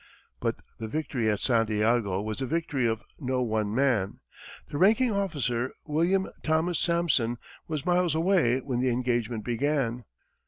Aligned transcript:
But 0.39 0.55
the 0.79 0.87
victory 0.87 1.29
at 1.29 1.41
Santiago 1.41 2.23
was 2.23 2.39
the 2.39 2.47
victory 2.47 2.87
of 2.87 3.03
no 3.19 3.43
one 3.43 3.71
man. 3.75 4.19
The 4.69 4.79
ranking 4.79 5.11
officer, 5.11 5.75
William 5.85 6.27
Thomas 6.41 6.79
Sampson, 6.79 7.37
was 7.67 7.85
miles 7.85 8.15
away 8.15 8.61
when 8.61 8.79
the 8.79 8.89
engagement 8.89 9.45
began. 9.45 10.05